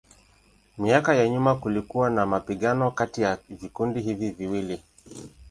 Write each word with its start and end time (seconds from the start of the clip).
Miaka 0.77 1.15
ya 1.15 1.29
nyuma 1.29 1.55
kulikuwa 1.55 2.09
na 2.09 2.25
mapigano 2.25 2.91
kati 2.91 3.21
ya 3.21 3.37
vikundi 3.49 4.01
hivi 4.01 4.29
viwili. 4.31 4.83